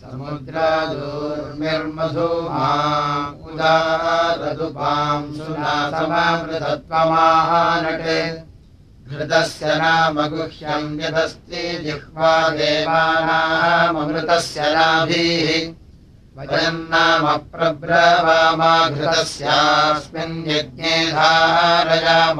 समुद्रादूर्मिर्मधुमा 0.00 2.68
उदारदुपाम् 3.46 5.34
सुनासमामृतत्वमाहानटे 5.36 8.20
घृतस्य 9.08 9.64
नाम 9.82 10.16
गुह्यम् 10.28 10.98
यदस्ति 11.00 11.62
जिह्वा 11.84 12.32
देवानाममृतस्य 12.56 14.60
नाभिः। 14.74 15.48
वयम् 16.36 16.88
नाम 16.92 17.24
प्रब्रवामा 17.52 18.72
घृतस्यास्मिन् 18.88 20.46
यज्ञे 20.48 20.94
धारयामानमोभिः 21.12 22.30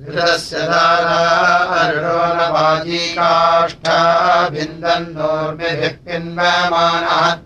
घृतस्य 0.00 0.58
दारार्णोनवाजी 0.58 3.00
काष्ठाभिन्दन्नोर्मिभिः 3.18 5.88
पिन्वमानः 5.88 7.36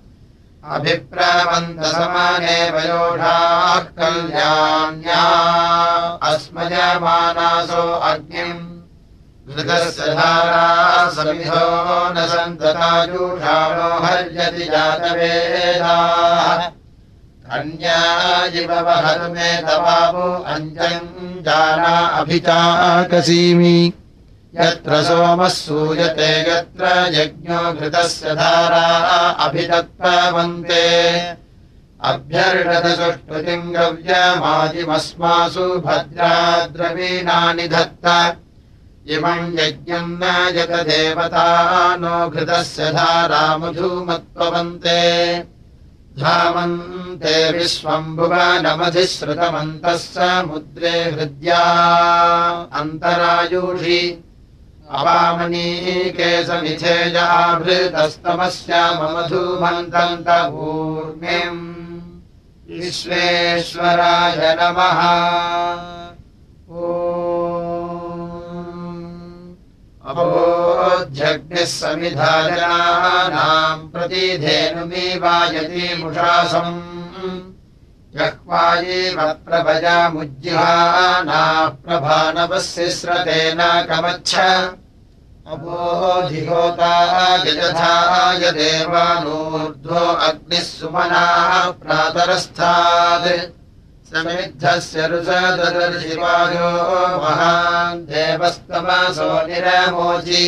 अभिप्रवन्तसमाने 0.74 2.58
वयोषाः 2.70 3.78
कल्याण्या। 3.98 5.24
अस्मजमानासो 6.22 7.92
अग्निम्। 7.92 8.62
घृतस्य 9.54 10.14
धारा 10.14 10.68
समिधो 11.10 11.66
न 12.14 12.16
सन्ततायुषाणो 12.26 13.88
हर्यति 14.04 14.64
जातवेदाः 14.64 16.58
कन्याजिवहतु 17.48 19.26
मे 19.32 19.48
तवावो 19.64 20.28
अञ्जम् 20.52 21.42
जाना 21.46 21.94
अभिचाकसीमि 22.20 23.76
यत्र 24.58 25.02
सोमः 25.04 25.48
सूयते 25.56 26.30
यत्र 26.48 26.84
यज्ञो 27.14 27.60
घृतस्य 27.72 28.34
धारा 28.40 28.86
अभितत्पवन्ते 29.46 30.86
अभ्यर्षदसुष्टुतिम् 32.10 33.72
गव्यमादिमस्मासु 33.76 35.66
भद्राद्रवीणानि 35.86 37.66
धत्त 37.74 38.06
इमम् 39.16 39.54
यज्ञम् 39.58 40.16
न 40.22 40.24
यतदेवता 40.56 41.48
नो 42.02 42.16
घृतस्य 42.30 42.90
धारा 42.96 43.44
मधुमत्पवन्ते 46.16 46.22
धामन्ते 46.22 47.58
विश्वम्भुवनमधिश्रुतमन्तः 47.58 49.96
समुद्रे 49.96 50.92
हृद्या 51.12 51.62
अन्तरायुषि 52.80 54.00
अवामनीके 54.98 56.30
समिथेजाभृतस्तमस्य 56.46 58.72
ममधूमन्तन्तपूर्णिम् 59.00 61.64
विश्वेश्वराय 62.78 64.40
नमः 64.60 65.00
अबोध्यग्निः 70.84 71.64
समिधाजनानाम् 71.64 73.84
प्रतिधेनुमीवायतीमुषासम् 73.92 76.74
जह्वायेव 78.16 79.18
प्रभजामुज्जिहानाः 79.46 81.46
प्रभानवस्य 81.84 82.82
स्रतेन 82.96 83.60
कमच्छ 83.88 84.32
अबोधिहोता 85.54 86.92
यजथाय 87.46 88.42
देवानूर्ध्वो 88.58 90.04
अग्निः 90.28 90.66
सुमनाः 90.68 91.50
प्रातरस्थात्। 91.80 93.28
समिद्धस्य 94.12 94.98
रुसदर्शिवायो 95.10 96.70
महान् 97.22 98.06
देवस्तमसो 98.12 99.30
निरमोचि 99.46 100.44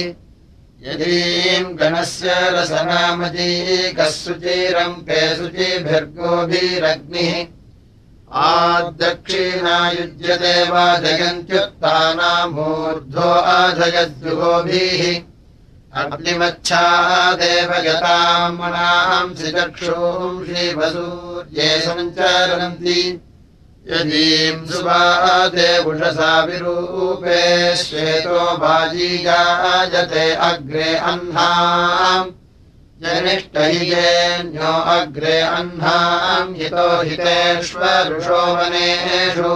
यदीम् 0.87 1.71
गणस्य 1.79 2.35
रसनामजीकः 2.55 4.11
सुचिरम् 4.17 4.99
पे 5.07 5.21
शुचिभिर्गोभिरग्निः 5.37 7.33
वा 10.73 10.85
जयन्त्युत्थानामूर्ध्वो 11.05 13.31
अधयद्युगोभिः 13.55 15.03
अग्निमच्छा 16.03 16.85
देवगताम् 17.43 18.59
मनांसि 18.61 19.49
चक्षूंषि 19.57 20.67
वसूर्ये 20.79 21.69
सञ्चरन्ति 21.87 22.99
यदीम् 23.91 24.67
सुवादे 24.67 25.71
उषसा 25.89 26.33
विरूपे 26.45 27.43
श्वेतो 27.77 28.41
बाजीगायते 28.59 30.27
अग्रे 30.49 30.91
अह्नाम् 31.11 32.33
जनिष्ठहिजेन्यो 33.03 34.73
अग्रे 34.97 35.37
अह्नाम् 35.41 36.57
हितो 36.57 36.89
हितेष्वरुषो 37.03 38.41
वनेषु। 38.57 39.53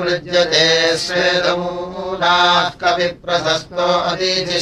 मृज्यते 0.00 0.66
स्वेदमूनाः 0.96 2.68
कविप्रशस्तो 2.80 3.86
अतिथिः 4.10 4.58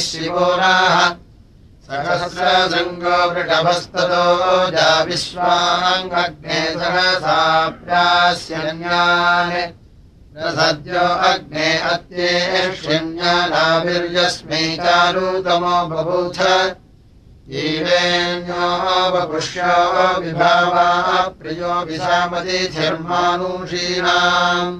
सहस्रशृङ्गो 1.87 3.17
वृषभस्ततो 3.31 4.25
जा 4.71 4.89
विश्वाङ्गग्ने 5.03 6.61
सहसाप्यास्यन्यान्। 6.79 9.53
सद्यो 10.57 11.05
अग्ने 11.29 11.69
अत्येष्यन्यानाभिर्यस्मै 11.91 14.63
चारुतमो 14.83 15.77
बभूथ 15.87 16.39
ीवेण्योपपुष्यो 18.97 19.73
विभावा 20.21 20.85
प्रियो 21.39 21.73
विशामतिथिर्मानुषीणाम् 21.87 24.77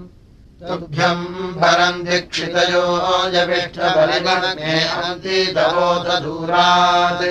तुभ्यम् 0.67 1.25
भरम् 1.61 2.03
दीक्षितयो 2.05 2.85
यविष्ठबलिगणे 3.33 4.75
अन्तितवोत 5.01 6.07
दूरात् 6.23 7.25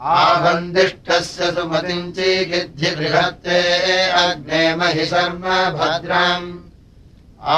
आबन्दिष्टस्य 0.00 1.42
सुमतिम् 1.56 2.12
चीगिद्धि 2.16 2.90
बृहत्ते 2.96 3.58
अग्ने 4.22 4.62
महि 4.80 5.04
शर्म 5.12 5.44
भद्रम्। 5.78 6.46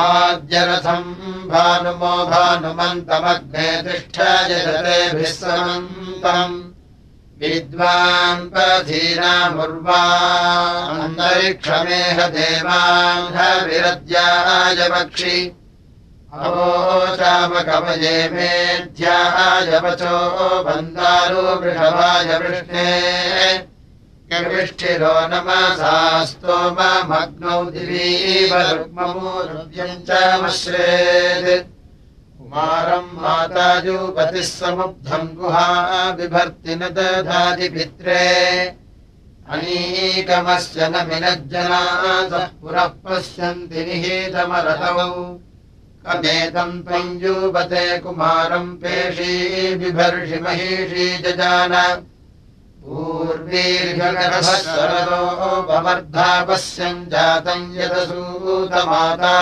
आद्यरथम् 0.00 1.16
भानुमो 1.52 2.14
भानुमन्तमग्ने 2.32 3.68
तिष्ठ 3.86 4.16
पक्षि 14.92 15.36
अवोचामकवये 16.32 18.16
मेध्याय 18.34 19.70
वचो 19.84 20.18
बन्दारो 20.66 21.46
वृषभाय 21.62 22.30
वृष्णे 22.42 22.86
कविष्ठिरो 24.32 25.14
नमसा 25.32 25.96
स्तोमग्नौ 26.30 27.58
दिवीव 27.72 28.54
रुग्ममूर्व्यम् 28.76 30.04
चमश्रेत् 30.06 31.79
कुमारम् 32.50 33.14
माताजूपतिः 33.22 34.42
समुग्धम् 34.42 35.34
गुहा 35.38 35.66
बिभर्ति 36.18 36.74
न 36.74 36.82
दधातिपित्रे 36.94 38.24
अनीकमस्य 39.54 40.80
न 40.92 40.94
मिनज्जनासः 41.08 42.46
पुरः 42.60 42.88
पश्यन्ति 43.04 43.80
निहितमरतौ 43.86 45.10
कमेतम् 46.06 46.82
त्वञ्जूपते 46.86 47.84
कुमारम् 48.02 48.76
पेशी 48.82 49.34
बिभर्षि 49.80 50.38
महिषी 50.42 51.06
जजान। 51.22 51.74
पूर्वीर्घगर्भस्वरतो 52.82 54.02
भवर्धा 55.70 56.30
पश्यम् 56.48 57.08
जातम् 57.14 57.74
यदसूतमाता 57.78 59.36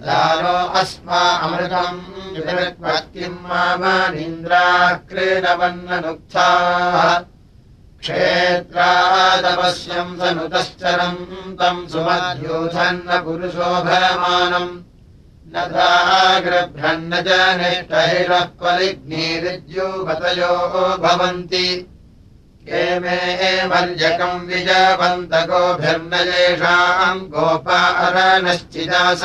दानो 0.07 0.57
अस्मा 0.81 1.21
अमृतम् 1.45 2.01
किम् 3.15 3.43
मानीन्द्राः 3.47 4.93
क्रीडवन्ननुक्थाः 5.09 6.97
क्षेत्रादपश्यम् 8.03 10.17
सनुतश्चरम् 10.21 11.21
तम् 11.61 11.89
सुमध्यूधन्न 11.93 13.11
पुरुषोभयमानम् 15.57 16.45
ग्रभ्रन्न 16.45 17.13
जनिष्ठहिरः 17.27 18.41
परिग्निरिद्युपतयो 18.41 20.55
भवन्ति। 20.97 21.69
के 22.69 22.85
मे 23.01 23.19
मर्यकम् 23.67 24.47
विजवन्तगोभिर्न 24.47 26.13
येषाम् 26.29 27.21
गोपारनश्चिदास 27.21 29.25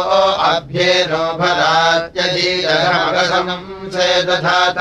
अभ्येनो 0.48 1.24
भरात्यधीरमगसमम् 1.38 3.90
से 3.92 4.08
दधात 4.28 4.78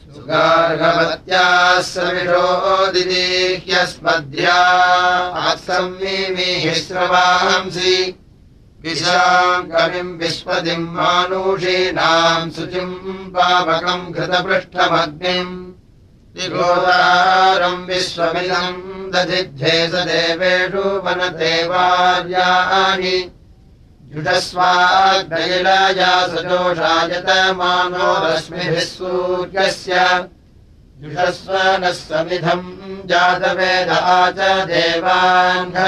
सुगार्हवत्याः 0.06 1.82
सविषो 1.82 2.92
दिदीह्यस्मद्या। 2.92 4.56
आत्संमिमिहिस्रवांसि 5.50 8.20
विशाम् 8.84 9.68
कविम् 9.72 10.18
विश्वदिम् 10.20 10.92
मानुषीणाम् 10.96 12.52
शुचिम् 12.56 12.96
पावकम् 13.34 14.12
घृतपृष्ठमग्निम् 14.14 15.54
विगोदारम् 16.36 17.88
विश्वमिदम् 17.90 18.80
दधिध्ये 19.14 19.76
स 19.92 19.94
देवेषु 20.10 20.86
वनदेवार्याणि 21.06 21.58
जुषस्वाग्नैलाया 24.14 26.14
सजोषायत 26.34 27.30
मानो 27.62 28.10
रश्मिभिः 28.26 28.86
सूर्यस्य। 28.90 29.96
जुषस्व 31.02 31.54
नः 31.82 31.96
समिधम् 32.02 32.68
जातवेदा 33.10 34.00
च 34.38 34.40
देवान्धविरद्याय 34.72 35.80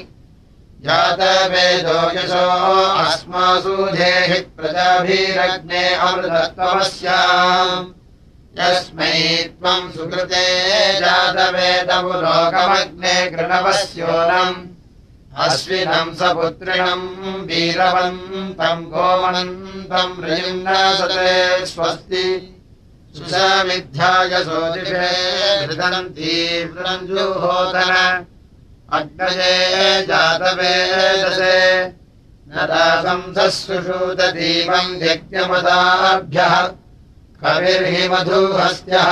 जातवेदो 0.86 1.98
यशो 2.16 2.46
अस्मासु 3.02 3.76
धेहि 3.96 4.38
प्रजाभिरग्ने 4.56 5.82
अमृतत्वमस्याम्। 6.06 7.92
यस्मै 8.60 9.16
त्वम् 9.58 9.92
सुकृते 9.96 10.46
जातवेदमुलोकमग्ने 11.00 12.06
कृणवस्योनम् 13.30 14.64
अश्विनम् 15.44 16.14
सपुत्रिणम् 16.14 17.08
वीरवन्तम् 17.46 18.84
गोमनन्तम् 18.92 20.22
रयुन्नासते 20.24 21.32
स्वस्ति। 21.66 22.24
सुषमिध्याय 23.16 24.32
सोदिषे 24.44 25.10
हृदन्तीव्रञ्जुहोदन 25.64 26.72
अग्नये 28.92 30.02
जातवेदसे 30.06 31.58
न 32.48 32.66
दासंसः 32.72 33.48
सुषूतदीपम् 33.60 34.98
यज्ञमदाभ्यः। 35.02 36.54
कविर्हि 37.42 38.02
मधुहस्त्यः 38.08 39.10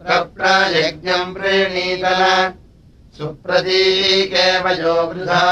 प्रप्रयज्ञम् 0.00 1.34
प्रेणीतन 1.34 2.22
सुप्रतीकेव 3.18 4.64
यो 4.80 4.96
वृथा 5.12 5.44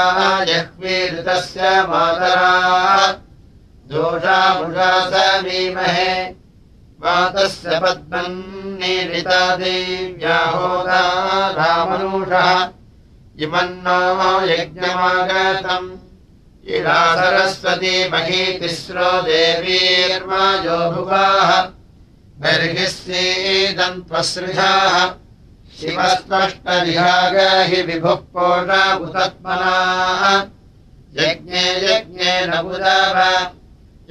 जह्वीऋतस्य 0.49 1.61
मातरा 1.89 2.51
दोषामुषा 3.87 5.09
समीमहे 5.09 6.35
वातस्य 7.01 7.79
पद्मन्निरिता 7.79 9.55
देव्याहोदा 9.55 11.01
रामनूषः। 11.47 12.69
इमन्नो 13.39 14.47
यज्ञमागतम्। 14.47 15.97
इडा 16.67 17.15
सरस्वती 17.15 18.09
मही 18.09 18.59
तिस्रो 18.59 19.21
देवीर्माजो 19.21 20.91
भुवाः। 20.91 21.69
बर्हिस्येदन्त्वसृजाः 22.41 25.11
शिवस्पष्टविहाग 25.79 27.35
हि 27.69 27.81
विभुः 27.81 28.15
कोणाबुतत्मनाः 28.15 30.43
यज्ञे 31.23 31.85
यज्ञेन 31.85 32.61
बुधाव 32.61 33.17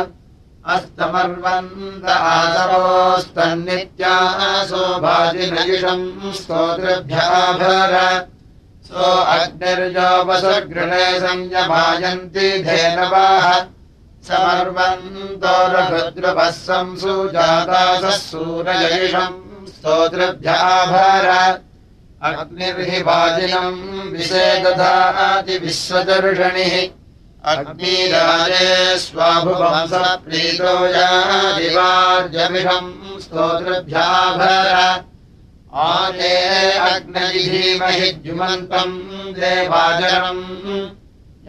अस्तमर्वन्त 0.76 2.06
आसवोस्तन्नित्यासो 2.06 3.44
भाजिनयुषम् 5.04 6.34
स्तोतृभ्याभर 6.40 7.94
सो 8.88 9.06
अग्निर्योपसगृहे 9.36 11.06
संयमायन्ति 11.20 12.48
धेनवाः। 12.68 13.48
समर्वन्तो 14.28 15.56
रघुद्रुपः 15.74 16.50
संसुजातासः 16.52 18.18
सूरजयुषम् 18.28 19.40
स्तोतृभ्याभर 19.72 21.28
अग्निर्हि 22.28 23.00
वाजिनम् 23.08 23.82
विषेदधाति 24.12 25.56
विश्वदर्शनिः 25.64 26.76
अग्निराजे 27.52 28.72
स्वाभुवंस 29.00 29.92
प्रीतो 30.24 30.72
यादिवार्यमिषम् 30.96 32.90
स्तोतृभ्याभर 33.24 34.68
आजे 35.84 36.34
अग्नजिधीमहि 36.90 38.10
द्युमन्तम् 38.24 38.98
देवाजनम् 39.40 40.44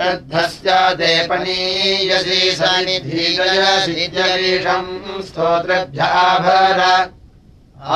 यद्धस्यादेपनीयसी 0.01 2.41
सनिधीजयसि 2.61 4.03
जरीषम् 4.17 4.93
स्तोतृभ्याभर 5.29 6.81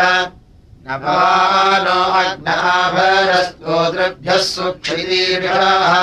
नभानो 0.88 2.00
अग्नाभर 2.22 3.30
स्तोतृभ्यः 3.44 4.42
सुक्षितीर्षाः 4.48 5.94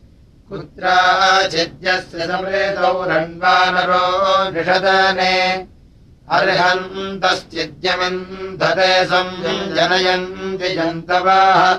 कुत्राचिद्यस्य 0.49 2.27
समृतौ 2.27 3.05
रण्वानरो 3.05 4.51
निषदने। 4.51 5.67
अर्हन्तश्चिद्यमिन्धते 6.31 9.05
संजनयन्ति 9.05 10.69
जन्तवाः। 10.69 11.75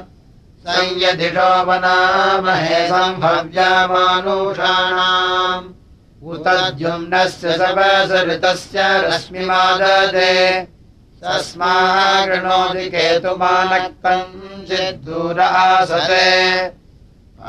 संयदिषो 0.67 1.63
वनामहे 1.63 2.87
सम्भव्यामानुषाणाम्। 2.87 5.65
उतद्युम्नस्य 6.29 7.57
सवसऋतस्य 7.57 8.81
रश्मिमाददे 8.81 10.67
तस्मागृणोति 11.23 12.85
केतुमानक्तम् 12.93 14.65
चिद्दूर 14.67 15.39
आसते 15.39 16.29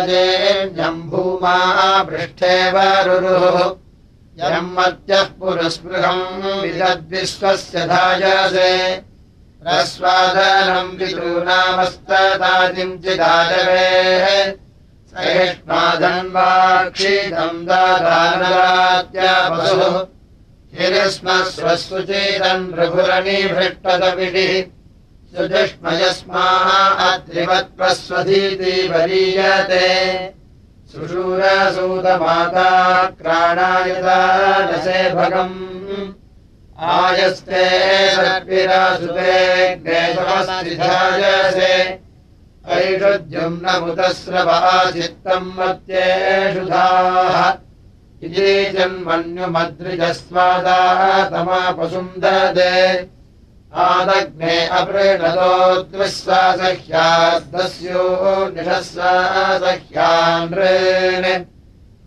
पृष्ठे 2.10 2.56
वरुरुः 2.72 3.58
यम् 4.42 4.74
मत्यः 4.78 5.30
पुरस्पृहम् 5.40 6.26
विदद्विश्वस्य 6.62 7.78
धायसे 7.94 8.72
प्रस्वादनम् 9.64 10.96
विदूनामस्तदादिम् 11.00 12.94
चिदाजवेः 13.02 14.26
सहिष्मादन्वाक्षीतम् 15.12 16.40
दादानरात्यापसुः 17.68 18.88
हिरस्मस्वस्वचेतन् 20.78 22.72
प्रभुरणीभृष्टदपिडिः 22.74 24.54
सुजुष्मयस्माः 25.36 26.68
अत्रिवत्प्रस्वधीति 27.10 28.76
वरीयते 28.94 29.90
सुषूरसूतमाता 30.94 32.70
क्राणायता 33.22 34.18
नसे 34.72 35.00
भगम् 35.16 35.56
आयस्ते 36.82 37.64
सर्विरासुते 38.10 39.34
ग्नेशमस्तिधायसे 39.82 41.74
ऐषुद्युम्नमुतस्रवा 42.76 44.56
चित्तम् 44.92 45.52
मत्येषुधाः 45.58 47.36
इति 48.26 48.54
जन्मन्युमद्रिजस्वादाः 48.78 51.02
तमापसुन्ददे 51.30 52.74
आदग्ने 53.86 54.56
अपृणतो 54.80 55.54
निषस्वासह्यान् 58.56 60.54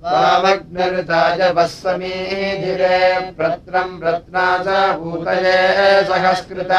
वामग्निरुताय 0.05 1.41
वःसमीधिरे 1.57 2.99
प्रत्रम् 3.37 4.03
रत्ना 4.05 4.47
च 4.65 4.69
भूतये 5.01 5.59
सहस्कृत। 6.09 6.73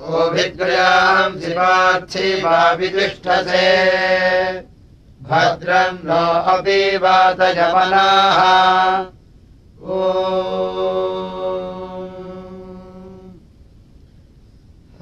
गोभिद्वयाम् 0.00 1.38
शिवार्थि 1.42 2.28
नो 6.04 6.22
अपि 6.54 6.80
वातयमनाः। 7.04 8.40
ओ 9.92 9.94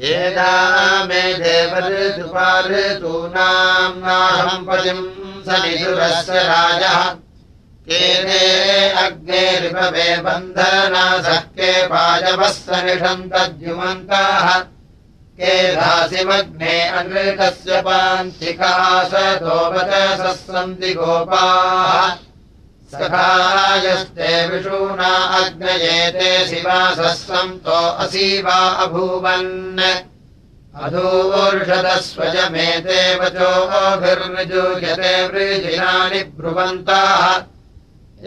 वेदा 0.01 0.53
मे 1.09 1.23
देवऋतुपाऋतूनाम् 1.41 2.41
नाहम् 4.05 4.67
पतिम् 4.69 5.05
स 5.47 5.49
निधुरस्य 5.65 6.39
राजः। 6.51 7.01
केने 7.89 8.45
अग्ने 9.05 9.45
ऋपवे 9.61 10.09
बन्धनासः 10.25 11.41
के 11.59 11.73
केधासिमग्ने 15.41 16.75
अनृतस्य 16.99 17.73
पान्थिकाशतोपचसः 17.87 18.67
सन्ति 20.33 20.91
गोपाः 20.95 22.30
सखायस्ते 22.91 24.47
विषूणा 24.47 25.39
अग्नयेते 25.39 26.47
शिवासः 26.47 27.13
सन्तो 27.13 27.71
असीवा 27.71 28.55
अभूवन्। 28.55 29.81
अधूर्षदस्वजमेते 30.83 33.17
वचोभिर्निजूयते 33.17 35.29
वृजिनानि 35.29 36.23
ब्रुवन्ताः। 36.23 37.43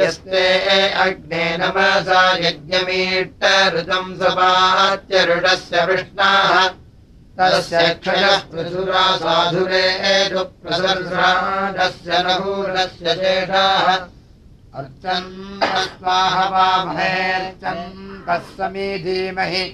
यस्ते 0.01 0.89
अग्ने 0.89 1.57
नमसा 1.57 2.37
यज्ञमीट्ट 2.37 3.75
ऋतम् 3.75 4.17
सपात्यरुडस्य 4.17 5.85
विष्णाः। 5.85 6.69
तस्य 7.39 7.93
क्षयः 7.93 8.37
प्रसुरा 8.37 9.15
साधुरे 9.15 10.29
प्रसर्षाडस्य 10.33 12.23
नहूर्णस्य 12.23 13.15
शेषाः 13.15 13.95
अर्चन् 14.77 15.61
स्वाहवामहेऽर्चन् 15.85 17.81
कस्समी 18.29 18.87
धीमहि 19.03 19.65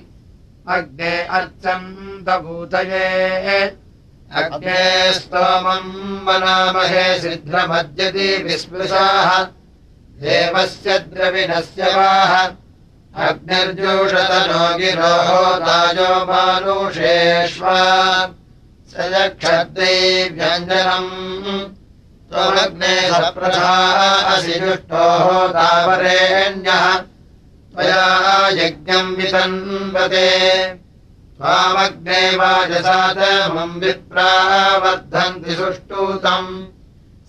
अग्ने 0.67 1.13
अर्चन्तभूतये 1.37 3.07
अग्ने 4.39 4.83
स्तोमम् 5.13 5.93
वनामहे 6.27 7.05
सिद्धमद्यति 7.19 8.29
विस्पृशाः। 8.43 9.29
देवस्य 10.19 10.89
द्रविणस्य 10.99 11.81
वाह 11.95 12.33
अग्निर्जोषतनो 13.27 14.63
गिरोहो 14.77 15.43
ताजो 15.65 16.11
मानुषेष्वा। 16.25 17.79
सयक्षद्रै 18.91 19.97
व्यञ्जनम् 20.29 21.11
त्वमग्ने 22.31 22.95
सप्रधा 23.09 23.73
असि 24.33 24.55
दुष्टोः 24.59 25.47
तावरेण्यः 25.47 26.85
त्वया 27.73 28.05
यज्ञम् 28.49 29.15
वितन्वते। 29.15 30.29
त्वामग्ने 31.37 32.21
वाजसातमम् 32.35 33.79
विप्रावर्धन्ति 33.79 35.53
सुष्टूतम् 35.55 36.51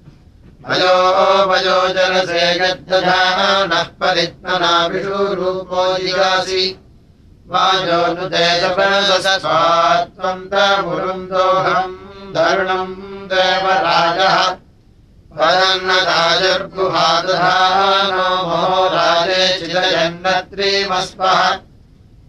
भयो 0.61 0.97
वयो 1.49 1.77
जलसे 1.93 2.43
गद्दधानः 2.59 3.83
परित्मना 4.01 4.73
विषुरूपो 4.87 5.83
जिगासि। 5.97 6.65
वाजो 7.51 8.01
नु 8.13 8.25
देशपदस्वात्वम् 8.33 9.39
तमुरुन्दोहम् 10.51 11.95
धरुणम् 12.35 12.95
देवराजः। 13.33 14.37
मो 18.47 18.87
राजे 18.93 19.43
चिदयन्नत्रीमस्वः 19.59 21.41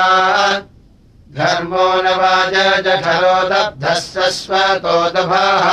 धर्मो 1.37 1.87
न 2.03 2.05
वाज 2.21 2.55
जठरो 2.85 3.37
दब्धः 3.49 3.99
स्वतोदभाः 4.39 5.67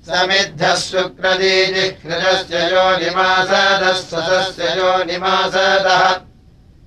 समिद्धः 0.08 0.74
शुक्रदीजिह्ृजस्य 0.88 2.56
यो 2.72 2.86
निमासदः 3.04 4.00
सदस्य 4.10 4.64
यो 4.80 4.92
निमासदः 5.12 6.04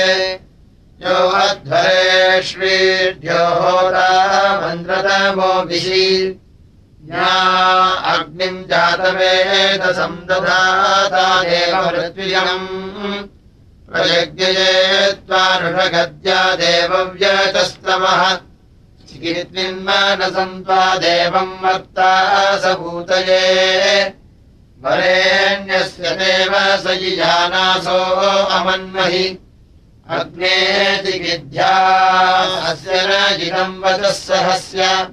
यो 1.02 1.16
अध्वरेष्वीढ्यो 1.40 3.40
होता 3.62 4.06
मन्द्रतमोभिषि 4.60 6.06
ज्ञा 7.08 7.32
अग्निम् 8.14 8.62
जातवेदसम् 8.70 10.24
दधाता 10.30 11.26
देवमृत्विजम् 11.50 12.66
प्रयज्ञये 13.90 14.72
त्वानुषगद्या 15.26 16.40
देवव्यचस्तमः 16.64 18.22
चिकित्विन्मानसन्त्वा 19.08 20.82
देवम् 21.06 21.58
मर्ता 21.62 22.12
स 22.62 22.64
भूतये 22.80 23.42
वरेण्यस्य 24.84 26.10
देव 26.10 26.52
स 26.54 26.98
यिजानासो 27.02 27.98
अमन्महि। 28.44 29.38
अग्ने 30.10 30.56
चिकिध्या 30.96 31.74
अस्य 32.70 33.62
वचः 33.84 34.10
सहस्य। 34.10 35.08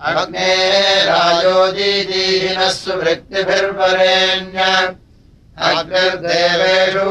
अग्ने 0.09 0.53
राजोजीदीनः 1.09 2.69
सुवृत्तिभिर्वरेण्य 2.81 4.61
अग्निर्देवेषु 5.57 7.09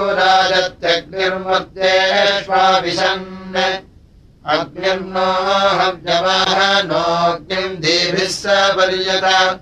देभिः 7.82 8.28
स 8.28 8.42
पर्यत। 8.46 9.60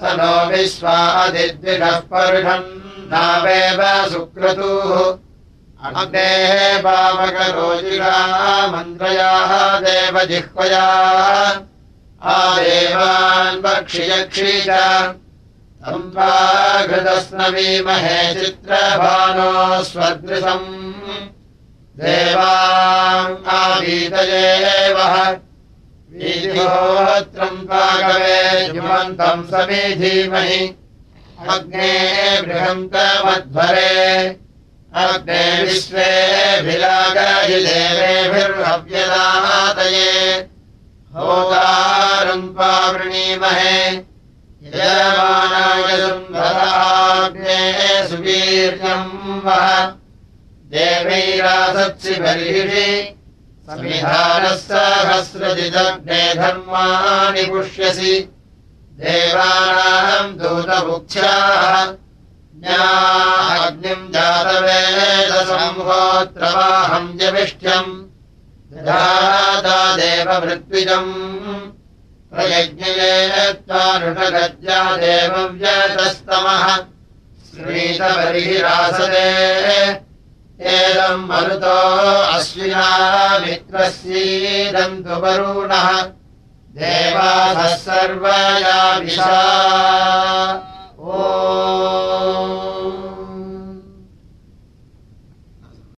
स 0.00 0.02
नो 0.02 0.46
विश्वादिद्विषः 0.46 1.98
परुषम् 1.98 3.10
नावेव 3.12 4.10
सुक्रतुः। 4.10 5.88
अग्नेः 5.88 6.82
पावकरोजिषा 6.82 8.66
मन्त्रयाः 8.66 9.80
देवजिह्वया। 9.80 10.86
आदेवान् 12.22 13.62
पक्षियक्षी 13.62 14.60
च। 14.60 15.14
सम्पाघृतस्नवीमहे 15.80 18.34
चित्रभानो 18.34 19.84
स्वदृशम् 19.84 20.89
वीतिहोत्रम् 26.12 27.48
पागवे 27.48 28.68
जुमन्तम् 28.68 29.44
समीधीमहि। 29.44 30.74
अग्ने 31.48 32.42
बृहन्तमध्वरे। 32.42 34.36
अग्ने 34.94 35.62
विश्वेऽभिलागाहि 35.62 37.54
देवेभिर्हव्यदातये। 37.54 40.46
होतारम् 41.14 42.42
पावृणीमहे। 42.42 44.10
यजमानाय 44.62 46.08
सुन्दराग्ने 46.08 48.08
सुवीर्यम् 48.08 49.46
वः 49.46 49.99
देवैरासत्सि 50.70 52.14
बर्हिषि 52.14 53.16
समिधानः 53.66 54.56
सहस्रजिदग्ने 54.56 56.34
धर्माणि 56.34 57.42
पुष्यसि। 57.42 58.32
देवानाम् 58.98 60.38
दूतमुख्याः। 60.38 61.86
ज्ञाग्निम् 62.60 64.10
दाता 68.72 69.96
देवभृत्विजम् 69.96 71.12
प्रयज्ञये 72.32 73.52
त्वानुषगज्या 73.52 74.96
देवव्यतस्तमः 74.96 76.76
श्रीतबर्हिरासदे 77.50 79.30
एदम् 80.60 81.28
मरुतो 81.28 81.76
अश्विना 82.36 82.86
मित्रस्यीदम् 83.38 85.04
तु 85.04 85.14
वरुणः। 85.20 86.02
देवासः 86.76 87.76
सर्वया 87.76 88.98
विशा 88.98 89.40
ओ 91.00 91.49